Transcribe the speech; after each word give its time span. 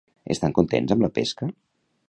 Estan 0.35 0.55
contents 0.59 0.95
amb 0.95 1.07
la 1.07 1.11
pesca? 1.19 1.51